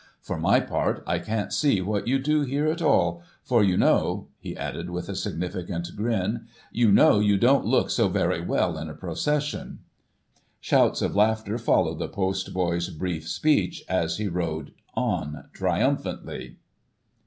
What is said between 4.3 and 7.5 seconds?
'—^he added with a significant grin —* you know you